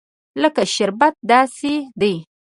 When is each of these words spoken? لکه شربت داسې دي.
لکه 0.41 0.63
شربت 0.75 1.15
داسې 1.31 1.73
دي. 2.01 2.13